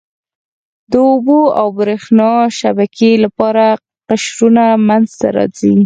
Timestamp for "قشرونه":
4.09-4.65